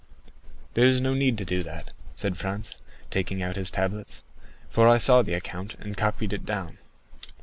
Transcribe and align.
"There 0.73 0.87
is 0.87 0.99
no 0.99 1.13
need 1.13 1.37
to 1.37 1.45
do 1.45 1.61
that," 1.61 1.93
said 2.15 2.35
Franz, 2.35 2.75
taking 3.11 3.43
out 3.43 3.55
his 3.55 3.69
tablets; 3.69 4.23
"for 4.67 4.87
I 4.89 4.97
saw 4.97 5.21
the 5.21 5.35
account, 5.35 5.75
and 5.75 5.95
copied 5.95 6.33
it 6.33 6.43
down." 6.43 6.79